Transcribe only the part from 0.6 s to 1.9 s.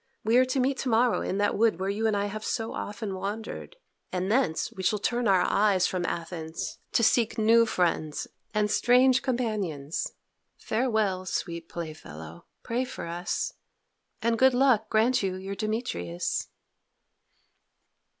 to morrow in that wood where